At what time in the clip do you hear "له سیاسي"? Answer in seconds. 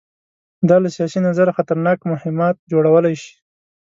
0.83-1.19